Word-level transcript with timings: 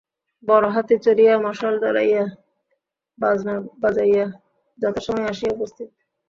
বর 0.43 0.63
হাতি 0.73 0.95
চড়িয়া 1.05 1.33
মশাল 1.45 1.73
জ্বালাইয়া 1.81 2.23
বাজনা 3.17 3.55
বাজাইয়া 3.81 4.25
যথাসময়ে 4.79 5.29
আসিয়া 5.31 5.51
উপস্থিত। 5.55 5.89